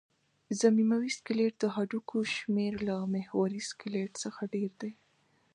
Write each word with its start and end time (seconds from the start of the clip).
ضمیموي 0.61 1.09
سکلېټ 1.17 1.53
د 1.59 1.65
هډوکو 1.75 2.17
شمېر 2.35 2.73
له 2.87 2.95
محوري 3.13 3.61
سکلېټ 3.69 4.11
څخه 4.23 4.41
ډېر 4.53 4.71
دی. 4.81 4.91